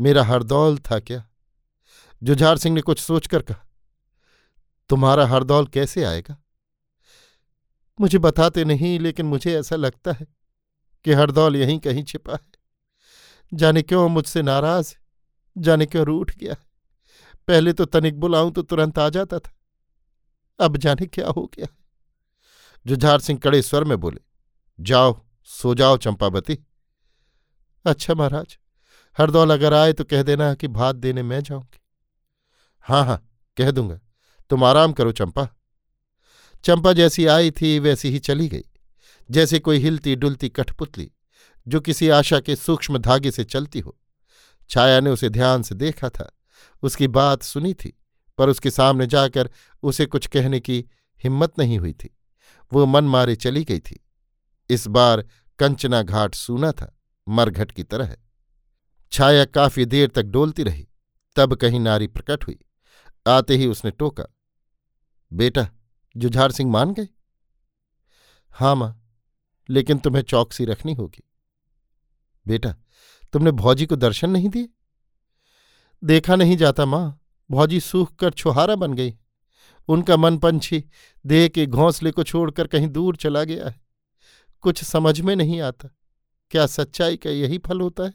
मेरा 0.01 0.25
हरदौल 0.25 0.79
था 0.79 1.01
क्या? 1.01 1.29
जुझार 2.23 2.59
सिंह 2.59 2.75
ने 2.75 2.81
कुछ 2.81 2.99
सोचकर 2.99 3.43
कहा, 3.43 3.69
तुम्हारा 4.89 5.27
हरदौल 5.27 5.67
कैसे 5.67 6.05
आएगा? 6.05 6.45
मुझे 8.01 8.19
बताते 8.19 8.65
नहीं, 8.65 9.01
लेकिन 9.01 9.27
मुझे 9.27 9.61
ऐसा 9.61 9.77
लगता 9.77 10.13
है 10.13 10.27
कि 11.05 11.13
हरदौल 11.13 11.57
यहीं 11.57 11.79
कहीं 11.79 12.05
छिपा 12.05 12.33
है। 12.33 12.61
जाने 13.55 13.83
क्यों 13.83 14.09
मुझसे 14.09 14.43
नाराज़? 14.43 14.95
जाने 15.59 15.87
क्यों 15.87 16.07
रूठ 16.07 16.37
गया 16.37 16.53
है? 16.53 16.70
पहले 17.51 17.73
तो 17.73 17.85
तनिक 17.87 18.19
बुलाऊं 18.21 18.51
तो 18.51 18.63
तुरंत 18.63 18.99
आ 18.99 19.09
जाता 19.09 19.39
था। 19.39 19.53
अब 20.61 20.77
जाने 20.77 21.07
क्या 21.09 21.29
हो 21.29 21.45
गया? 21.55 21.67
जुझार 22.87 23.21
सिंह 23.21 23.39
कड़े 23.39 23.61
स्वर 23.63 23.85
में 23.85 23.99
बोले, 24.01 24.21
जाओ, 24.79 25.19
सो 25.45 25.75
जाओ 25.75 25.97
चंपावती। 25.99 26.59
अच्छा 27.85 28.15
महाराज, 28.15 28.57
हरदौल 29.17 29.51
अगर 29.51 29.75
आए 29.75 29.93
तो 29.93 30.05
कह 30.05 30.23
देना 30.23 30.53
कि 30.55 30.69
भात 30.71 30.97
देने 30.97 31.23
मैं 31.23 31.41
जाऊँगी। 31.43 31.81
हाँ 32.87 33.05
हाँ 33.05 33.21
कह 33.57 33.71
दूँगा। 33.71 33.99
तुम 34.51 34.65
आराम 34.65 34.93
करो 34.93 35.13
चंपा। 35.13 35.49
चंपा 36.65 36.93
जैसी 36.93 37.27
आई 37.29 37.51
थी 37.53 37.79
वैसी 37.79 38.11
ही 38.11 38.19
चली 38.21 38.49
गई, 38.49 38.65
जैसे 39.29 39.59
कोई 39.59 39.79
हिलती 39.79 40.17
डुलती 40.17 40.49
कठपुतली, 40.51 41.11
जो 41.67 41.81
किसी 41.81 42.09
आशा 42.11 42.41
के 42.41 42.57
सूक्ष्म 42.57 42.99
धागे 42.99 43.31
से 43.31 43.45
चलती 43.47 43.81
हो। 43.81 43.97
छाया 44.71 45.01
ने 45.01 45.11
उसे 45.11 45.29
ध्यान 45.31 45.63
से 45.63 45.75
देखा 45.75 46.09
था। 46.11 46.31
उसकी 46.83 47.09
बात 47.09 47.43
सुनी 47.43 47.75
थी, 47.75 47.93
पर 48.39 48.49
उसके 48.49 48.71
सामने 48.71 49.07
जाकर 49.07 49.51
उसे 49.83 50.07
कुछ 50.07 50.27
कहने 50.27 50.61
की 50.61 50.85
हिम्मत 51.25 51.59
नहीं 51.59 51.79
हुई 51.79 51.93
थी। 51.93 52.17
वो 52.73 52.87
मन 52.87 53.05
मारे 53.05 53.37
चली 53.37 53.65
गई 53.65 53.81
थी। 53.81 54.01
इस 54.71 54.87
बार 54.87 55.27
कंचना 55.59 56.03
घाट 56.03 56.35
सूना 56.35 56.73
था, 56.73 56.95
मरघट 57.27 57.71
की 57.71 57.83
तरह। 57.83 58.17
छाया 59.13 59.45
काफ़ी 59.45 59.85
देर 59.85 60.09
तक 60.09 60.23
डोलती 60.23 60.63
रही, 60.63 60.89
तब 61.37 61.55
कहीं 61.55 61.81
नारी 61.81 62.07
प्रकट 62.07 62.47
हुई। 62.47 62.59
आते 63.27 63.57
ही 63.57 63.67
उसने 63.67 63.91
टोका, 63.91 64.25
बेटा, 65.33 65.69
जुझार 66.17 66.53
सिंह 66.53 66.71
मान 66.71 66.93
गए? 66.95 67.09
हाँ 68.51 68.75
माँ, 68.77 68.97
लेकिन 69.69 69.99
तुम्हें 69.99 70.23
चौकसी 70.23 70.65
रखनी 70.65 70.95
होगी। 70.95 71.23
बेटा, 72.47 72.75
तुमने 73.33 73.51
भौजी 73.53 73.87
को 73.87 73.97
दर्शन 73.97 74.31
नहीं 74.31 74.49
दिए? 74.49 74.69
देखा 76.03 76.37
नहीं 76.37 76.57
जाता 76.57 76.85
माँ। 76.85 77.21
भौजी 77.51 77.81
सूख 77.81 78.15
कर 78.17 78.31
छुहारा 78.31 78.75
बन 78.77 78.95
गई। 78.95 79.15
उनका 79.89 80.17
मन 80.17 80.39
पंछी 80.39 80.83
देह 81.25 81.49
के 81.49 81.67
घोंसले 81.67 82.11
को 82.11 82.23
छोड़कर 82.23 82.67
कहीं 82.67 82.89
दूर 82.89 83.17
चला 83.17 83.45
गया 83.45 83.69
है। 83.69 83.81
कुछ 84.65 84.83
समझ 84.85 85.21
में 85.21 85.35
नहीं 85.37 85.61
आता, 85.61 85.89
क्या 86.51 86.67
सच्चाई 86.67 87.17
का 87.17 87.31
यही 87.31 87.59
फल 87.59 87.81
होता 87.81 88.05
है? 88.05 88.13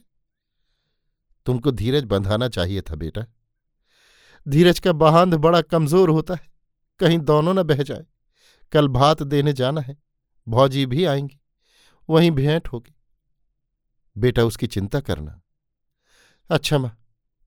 तुमको 1.48 1.72
धीरज 1.72 2.04
बंधाना 2.04 2.48
चाहिए 2.48 2.82
था 2.82 2.96
बेटा। 2.96 3.26
धीरज 4.48 4.80
का 4.80 4.92
बाँध 4.94 5.34
बड़ा 5.34 5.62
कमज़ोर 5.62 6.10
होता 6.10 6.34
है, 6.34 6.52
कहीं 7.00 7.20
दोनों 7.20 7.54
न 7.54 7.64
बह 7.64 7.84
जाए। 7.84 8.06
कल 8.74 8.88
भात 8.88 9.24
देने 9.24 9.54
जाना 9.54 9.82
है, 9.82 9.98
भौजी 10.48 10.86
भी 10.86 11.06
आएँगी, 11.06 11.40
वहीं 12.10 12.32
भेंट 12.32 12.68
होगी। 12.68 12.96
बेटा 14.16 14.44
उसकी 14.44 14.68
चिंता 14.68 15.00
करना। 15.00 15.42
अच्छा 16.50 16.78
माँ 16.78 16.98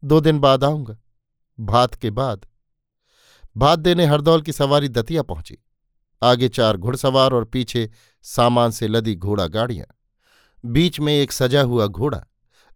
दो 0.05 0.21
दिन 0.21 0.39
बाद 0.39 0.65
आऊँगा। 0.65 0.97
भात 1.61 1.95
के 1.95 2.11
बाद। 2.11 2.47
भात 3.57 3.79
देने 3.79 4.07
हरदौल 4.07 4.43
की 4.43 4.53
सवारी 4.53 4.89
दतिया 4.89 5.23
पहुँची। 5.23 5.59
आगे 6.23 6.49
चार 6.49 6.77
घुड़सवार 6.77 7.33
और 7.33 7.45
पीछे 7.45 7.91
सामान 8.23 8.71
से 8.71 8.89
लदी 8.89 9.15
घोड़ा 9.17 9.47
गाड़ियाँ। 9.47 9.95
बीच 10.65 11.01
में 11.01 11.15
एक 11.15 11.33
सजा 11.33 11.63
हुआ 11.63 11.87
घोड़ा, 11.87 12.27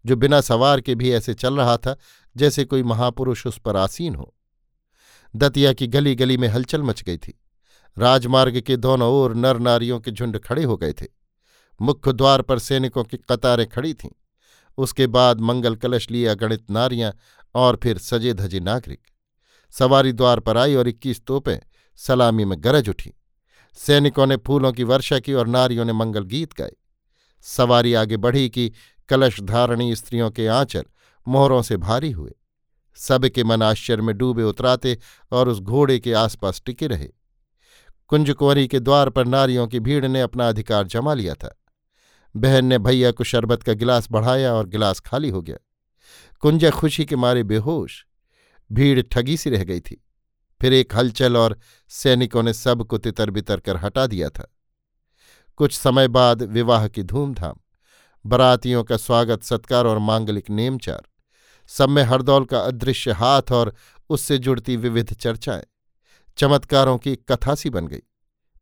जो 0.07 0.17
बिना 0.17 0.41
सवार 0.41 0.81
के 0.81 0.95
भी 0.95 1.13
ऐसे 1.13 1.35
चल 1.35 1.57
रहा 1.57 1.77
था, 1.77 1.97
जैसे 2.37 2.65
कोई 2.65 2.83
महापुरुष 2.83 3.47
उस 3.47 3.59
पर 3.59 3.77
आसीन 3.77 4.15
हो। 4.15 4.35
दतिया 5.37 5.73
की 5.73 5.87
गली 5.87 6.15
गली 6.15 6.37
में 6.37 6.49
हलचल 6.49 6.83
मच 6.83 7.03
गई 7.03 7.17
थी। 7.17 7.41
राजमार्ग 7.99 8.61
के 8.61 8.77
दोनों 8.77 9.13
ओर 9.13 9.35
नर 9.35 9.59
नारियों 9.59 10.01
के 10.01 10.11
झुंड 10.11 10.39
खड़े 10.39 10.65
हो 10.65 10.77
गए 10.77 10.93
थे। 10.93 11.07
मुख्य 11.83 12.13
द्वार 12.13 12.43
पर 12.43 12.59
सैनिकों 12.59 13.05
की 13.05 13.17
कतारें 13.17 13.69
खड़ी 13.69 13.95
थीं। 13.95 14.11
उसके 14.77 15.07
बाद 15.07 15.41
मंगल 15.41 15.77
कलश 15.77 16.11
लिए 16.11 16.35
गणित 16.35 16.71
नारियाँ 16.71 17.13
और 17.55 17.81
फिर 17.83 17.99
सजे 17.99 18.35
धजे 18.35 18.61
नागरिक। 18.61 19.01
सवारी 19.71 20.13
द्वार 20.13 20.41
पर 20.41 20.57
आई 20.57 20.75
और 20.75 20.89
इक्कीस 20.89 21.27
तोपें 21.27 21.59
सलामी 21.97 22.45
में 22.45 22.65
गरज 22.65 22.89
उठी। 22.89 23.13
सैनिकों 23.75 24.27
ने 24.27 24.37
फूलों 24.37 24.73
की 24.73 24.85
वर्षा 24.85 25.19
की 25.19 25.33
और 25.33 25.47
नारियों 25.47 25.85
ने 25.85 25.93
मंगल 25.93 26.25
गीत 26.25 26.55
गाए। 26.55 26.73
सवारी 27.43 27.95
आगे 27.95 28.17
बढ़ी 28.17 28.51
कि 28.51 28.73
कलश 29.09 29.41
धारणी 29.41 29.97
स्त्रियों 29.97 30.31
के 30.31 30.47
आंचल 30.47 30.85
मोहरों 31.29 31.63
से 31.63 31.77
भारी 31.77 32.11
हुए। 32.11 32.33
सबके 32.95 33.45
मन 33.45 33.63
आश्चर्य 33.63 34.03
में 34.03 34.19
डूबे 34.19 34.43
उतराते 34.43 34.99
और 35.33 35.49
उस 35.49 35.61
घोड़े 35.61 35.99
के 35.99 36.13
आसपास 36.13 36.63
टिके 36.67 36.87
रहे। 36.87 37.09
कुंजकुंवरी 38.09 38.69
के 38.69 38.81
द्वार 38.81 39.11
पर 39.11 39.27
नारियों 39.27 39.67
की 39.67 39.81
भीड़ 39.81 40.07
ने 40.07 40.21
अपना 40.21 40.49
अधिकार 40.49 40.87
जमा 40.87 41.15
लिया 41.15 41.35
था। 41.35 41.62
बहन 42.37 42.65
ने 42.65 42.79
भैया 42.79 43.11
को 43.11 43.25
शरबत 43.25 43.63
का 43.63 43.73
गिलास 43.73 44.09
बढ़ाया 44.11 44.53
और 44.55 44.67
गिलास 44.67 45.01
खाली 45.01 45.29
हो 45.29 45.43
गया। 45.43 45.57
कुंजा 46.41 46.71
खुशी 46.71 47.05
के 47.05 47.17
मारे 47.17 47.43
बेहोश, 47.43 48.07
भीड़ 48.73 49.03
ठगी 49.03 49.37
सी 49.37 49.51
रह 49.51 49.65
गई 49.65 49.81
थी। 49.81 50.05
फिर 50.61 50.73
एक 50.73 50.97
हलचल 50.97 51.37
और 51.37 51.59
सैनिकों 51.89 52.43
ने 52.43 52.53
सबको 52.53 52.99
तितर 52.99 53.31
बितर 53.31 53.61
कर 53.61 53.77
हटा 53.77 54.07
दिया 54.07 54.29
था। 54.29 54.55
कुछ 55.57 55.79
समय 55.79 56.09
बाद 56.09 56.43
विवाह 56.43 56.89
की 56.89 57.03
धूमधाम, 57.03 57.55
बरातियों 58.25 58.85
का 58.85 58.97
स्वागत 58.97 59.43
सत्कार 59.43 59.87
और 59.87 59.99
मांगलिक 59.99 60.51
नेमचार, 60.51 61.03
सब 61.67 61.89
में 61.89 62.03
हरदौल 62.03 62.45
का 62.45 62.61
अदृश्य 62.61 63.13
हाथ 63.13 63.53
और 63.53 63.75
उससे 64.11 64.39
जुड़ती 64.39 64.77
विविध 64.77 65.13
चर्चाएँ, 65.15 65.65
चमत्कारों 66.37 66.99
की 66.99 67.17
कथा 67.17 67.55
सी 67.55 67.71
बन 67.71 67.87
गई। 67.87 68.03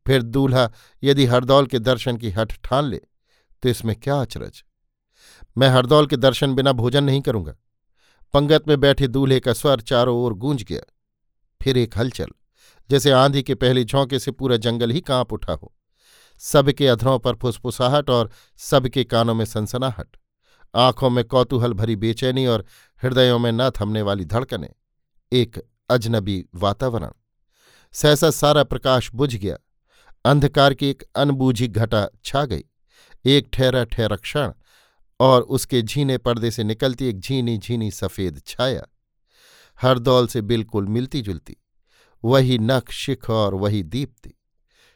फिर 0.07 0.21
दूल्हा 0.21 0.69
यदि 1.03 1.25
हरदौल 1.25 1.65
के 1.65 1.79
दर्शन 1.79 2.17
की 2.17 2.31
हठ 2.31 2.59
ठान 2.63 2.85
ले 2.85 3.01
तो 3.63 3.69
इसमें 3.69 3.95
क्या 3.95 4.21
अचरज? 4.21 4.63
मैं 5.57 5.69
हरदौल 5.69 6.07
के 6.07 6.17
दर्शन 6.17 6.55
बिना 6.55 6.71
भोजन 6.71 7.03
नहीं 7.03 7.21
करूँगा। 7.21 7.55
पंगत 8.33 8.67
में 8.67 8.79
बैठे 8.79 9.07
दूल्हे 9.07 9.39
का 9.39 9.53
स्वर 9.53 9.81
चारों 9.81 10.17
ओर 10.17 10.33
गूंज 10.33 10.63
गया। 10.63 10.81
फिर 11.61 11.77
एक 11.77 11.97
हलचल, 11.97 12.27
जैसे 12.89 13.11
आंधी 13.11 13.43
के 13.43 13.55
पहले 13.55 13.83
झोंके 13.83 14.19
से 14.19 14.31
पूरा 14.31 14.57
जंगल 14.57 14.91
ही 14.91 15.01
काँप 15.01 15.33
उठा 15.33 15.53
हो। 15.53 15.73
सबके 16.41 16.87
अधरों 16.87 17.19
पर 17.19 17.35
फुसफुसाहट 17.35 18.09
और 18.09 18.31
सबके 18.57 19.03
कानों 19.03 19.33
में 19.33 19.45
सनसनाहट। 19.45 20.17
आँखों 20.75 21.09
में 21.09 21.23
कौतूहल 21.25 21.73
भरी 21.73 21.95
बेचैनी 21.95 22.45
और 22.45 22.65
हृदयों 23.03 23.39
में 23.39 23.51
न 23.51 23.69
थमने 23.69 24.01
वाली 24.01 24.25
धड़कने। 24.25 24.69
एक 25.31 25.61
अजनबी 25.89 26.45
वातावरण। 26.55 27.11
सहसा 27.93 28.29
सारा 28.29 28.63
प्रकाश 28.63 29.11
बुझ 29.15 29.35
गया। 29.35 29.57
अंधकार 30.25 30.73
की 30.73 30.89
एक 30.89 31.03
अनबूझी 31.15 31.67
घटा 31.67 32.07
छा 32.25 32.45
गई। 32.45 32.63
एक 33.25 33.49
ठहरा 33.53 33.83
ठहरा 33.83 34.15
क्षण, 34.15 34.51
और 35.19 35.41
उसके 35.41 35.81
झीने 35.81 36.17
पर्दे 36.17 36.51
से 36.51 36.63
निकलती 36.63 37.05
एक 37.05 37.19
झीनी 37.19 37.57
झीनी 37.57 37.91
सफ़ेद 37.91 38.41
छाया। 38.47 38.83
हरदौल 39.81 40.27
से 40.27 40.41
बिल्कुल 40.41 40.87
मिलती 40.87 41.21
जुलती 41.21 41.57
वही 42.23 42.57
नख 42.57 42.91
शिख 42.91 43.29
और 43.29 43.55
वही 43.55 43.83
दीप्ति। 43.83 44.33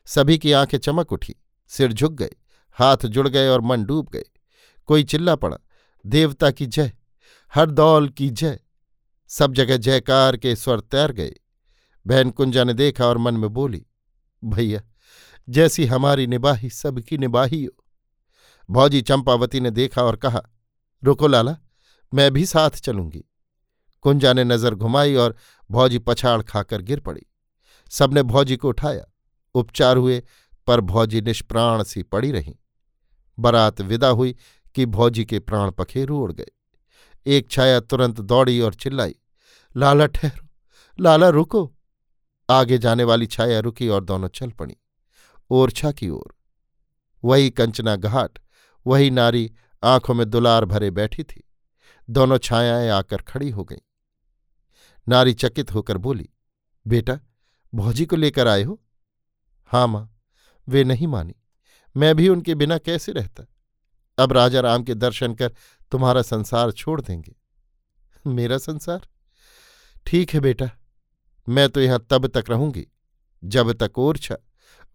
सभी 0.06 0.38
की 0.38 0.52
आँखें 0.52 0.78
चमक 0.78 1.12
उठी, 1.12 1.36
सिर 1.68 1.94
झुक 1.94 2.14
गए, 2.14 2.32
हाथ 2.72 2.98
जुड़ 2.98 3.28
गए 3.28 3.48
और 3.48 3.62
मन 3.62 3.84
डूब 3.84 4.10
गए। 4.10 4.24
कोई 4.86 5.04
चिल्ला 5.04 5.36
पड़ा, 5.36 5.58
देवता 6.06 6.52
की 6.52 6.66
जय, 6.66 6.92
हर 7.56 7.72
दौल 7.72 8.10
की 8.10 8.30
जय। 8.30 8.60
सब 9.28 9.54
जगह 9.54 9.78
जयकार 9.78 10.38
के 10.38 10.56
स्वर 10.56 10.80
तैर 10.80 11.12
गए। 11.12 11.34
बहन 12.08 12.30
कुंजा 12.30 12.64
ने 12.64 12.74
देखा 12.74 13.06
और 13.06 13.18
मन 13.18 13.34
में 13.34 13.50
बोली, 13.50 13.86
भैया, 14.44 14.82
जैसी 15.50 15.86
हमारी 15.86 16.28
निबाही, 16.28 16.70
सबकी 16.70 17.18
निबाही 17.18 17.64
हो। 17.64 17.85
भौजी 18.70 19.02
चंपावती 19.02 19.60
ने 19.60 19.72
देखा 19.72 20.04
और 20.04 20.16
कहा, 20.16 20.42
रुको 21.04 21.28
लाला, 21.28 21.56
मैं 22.14 22.32
भी 22.34 22.46
साथ 22.46 22.70
चलूँगी। 22.70 23.24
कुंजा 24.02 24.34
ने 24.34 24.44
नज़र 24.44 24.76
घुमाई 24.76 25.16
और 25.16 25.36
भौजी 25.70 26.00
पछाड़ 26.00 26.42
खाकर 26.42 26.82
गिर 26.82 27.00
पड़ी। 27.00 27.22
सबने 27.92 28.24
भौजी 28.24 28.58
को 28.58 28.70
उठाया। 28.70 29.06
उपचार 29.56 29.98
हुए, 29.98 30.22
पर 30.68 30.82
भौजी 30.82 31.22
निष्प्राण 31.22 31.84
सी 31.84 32.04
पड़ी 32.04 32.32
रहीं। 32.32 32.56
बरात 33.38 33.82
विदा 33.82 34.08
हुई 34.08 34.36
कि 34.76 34.86
भौजी 34.86 35.26
के 35.26 35.40
प्राण 35.40 35.72
पखेरु 35.72 36.18
उड़ 36.18 36.32
गए। 36.32 36.52
एक 37.26 37.50
छाया 37.50 37.80
तुरंत 37.80 38.20
दौड़ी 38.22 38.60
और 38.60 38.74
चिल्लाई, 38.74 39.16
लाला 39.76 40.06
ठहरो, 40.06 40.48
लाला 41.00 41.30
रुको। 41.30 41.72
आगे 42.50 42.78
जाने 42.78 43.04
वाली 43.04 43.28
छाया 43.28 43.60
रुकी 43.60 43.88
और 43.88 44.04
दोनों 44.04 44.28
चल 44.28 44.50
पड़ी, 44.50 44.76
ओरछा 45.52 45.92
की 45.92 46.10
ओर। 46.10 46.34
वही 47.24 47.50
कंचना 47.50 47.96
घाट 47.96 48.40
वही 48.88 49.10
नारी 49.12 49.52
आँखों 49.84 50.14
में 50.14 50.30
दुलार 50.30 50.66
भरे 50.66 50.92
बैठी 50.92 51.24
थी। 51.24 51.44
दोनों 52.10 52.38
छायाएँ 52.38 52.90
आकर 52.90 53.18
खड़ी 53.18 53.50
हो 53.50 53.64
गईं। 53.64 53.78
नारी 55.10 55.34
चकित 55.34 55.74
होकर 55.74 55.98
बोली, 55.98 56.30
बेटा, 56.88 57.20
भौजी 57.74 58.06
को 58.06 58.16
लेकर 58.16 58.48
आए 58.48 58.64
हो? 58.64 58.82
हाँ 59.66 59.88
माँ, 59.88 60.18
वे 60.68 60.84
नहीं 60.84 61.08
मानी। 61.08 61.36
मैं 61.98 62.16
भी 62.16 62.30
उनके 62.30 62.56
बिना 62.56 62.78
कैसे 62.78 63.12
रहता? 63.12 63.46
अब 64.18 64.32
राजा 64.32 64.60
राम 64.60 64.84
के 64.84 64.94
दर्शन 64.94 65.34
कर 65.34 65.54
तुम्हारा 65.92 66.22
संसार 66.22 66.72
छोड़ 66.72 67.02
देंगे। 67.02 67.36
मेरा 68.28 68.58
संसार? 68.58 69.08
ठीक 70.06 70.34
है 70.34 70.40
बेटा, 70.40 70.70
मैं 71.50 71.70
तो 71.70 71.82
यहाँ 71.82 72.08
तब 72.10 72.28
तक 72.28 72.46
रहूँगी 72.50 72.88
जब 73.44 73.72
तक 73.74 74.00
ओरछा 74.00 74.38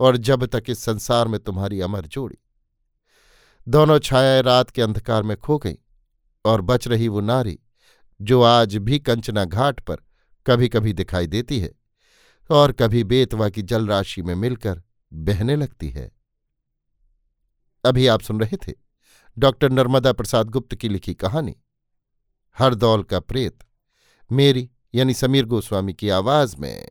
और 0.00 0.16
जब 0.16 0.46
तक 0.46 0.62
इस 0.68 0.78
संसार 0.78 1.28
में 1.28 1.40
तुम्हारी 1.40 1.80
अमर 1.80 2.06
जोड़ी। 2.06 2.38
दोनों 3.70 3.98
छायाएँ 3.98 4.42
रात 4.42 4.70
के 4.70 4.82
अंधकार 4.82 5.22
में 5.22 5.36
खो 5.36 5.58
गई, 5.58 5.78
और 6.44 6.60
बच 6.60 6.88
रही 6.88 7.08
वो 7.08 7.20
नारी, 7.20 7.58
जो 8.20 8.42
आज 8.42 8.76
भी 8.76 8.98
कंचना 8.98 9.44
घाट 9.44 9.80
पर 9.80 9.96
कभी 10.46 10.68
कभी 10.68 10.92
दिखाई 10.92 11.26
देती 11.26 11.60
है, 11.60 11.70
और 12.50 12.72
कभी 12.72 13.04
बेतवा 13.04 13.48
की 13.48 13.62
जलराशि 13.62 14.22
में 14.22 14.34
मिलकर 14.34 14.82
बहने 15.12 15.56
लगती 15.56 15.90
है। 15.90 16.10
अभी 17.84 18.06
आप 18.06 18.20
सुन 18.20 18.40
रहे 18.40 18.56
थे 18.56 18.72
डॉक्टर 19.38 19.70
नर्मदा 19.70 20.12
प्रसाद 20.12 20.50
गुप्त 20.50 20.74
की 20.74 20.88
लिखी 20.88 21.14
कहानी, 21.14 21.56
हरदौल 22.58 23.02
का 23.02 23.20
प्रेत, 23.20 23.58
मेरी 24.32 24.70
यानी 24.94 25.14
समीर 25.14 25.44
गोस्वामी 25.44 25.94
की 25.94 26.08
आवाज़ 26.08 26.56
में। 26.56 26.88